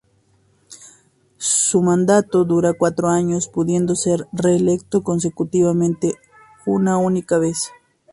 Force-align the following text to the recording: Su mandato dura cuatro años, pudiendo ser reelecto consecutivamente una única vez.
Su 1.37 1.83
mandato 1.83 2.43
dura 2.43 2.73
cuatro 2.73 3.09
años, 3.09 3.47
pudiendo 3.47 3.93
ser 3.95 4.27
reelecto 4.33 5.03
consecutivamente 5.03 6.15
una 6.65 6.97
única 6.97 7.37
vez. 7.37 7.69